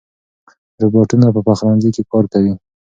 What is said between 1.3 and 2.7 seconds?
په پخلنځي کې کار کوي.